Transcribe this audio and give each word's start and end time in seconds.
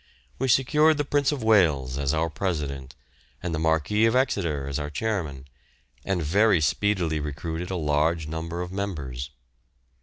We 0.39 0.47
secured 0.47 0.97
the 0.97 1.05
Prince 1.05 1.31
of 1.31 1.43
Wales 1.43 1.99
as 1.99 2.11
our 2.11 2.31
president, 2.31 2.95
and 3.43 3.53
the 3.53 3.59
Marquis 3.59 4.07
of 4.07 4.15
Exeter 4.15 4.67
as 4.67 4.79
our 4.79 4.89
chairman, 4.89 5.47
and 6.03 6.23
very 6.23 6.59
speedily 6.59 7.19
recruited 7.19 7.69
a 7.69 7.75
large 7.75 8.25
number 8.27 8.63
of 8.63 8.71
members. 8.71 9.29